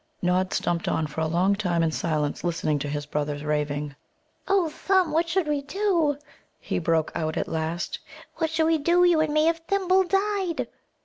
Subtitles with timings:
[0.23, 3.95] Nod stumped on for a long time in silence, listening to his brother's raving.
[4.47, 6.17] "O Thumb, what should we do,"
[6.59, 7.99] he broke out at last
[8.37, 10.67] "what should we do, you and me, if Thimble died?"